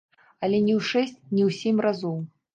[0.47, 2.19] Але не ў шэсць, не ў сем разоў.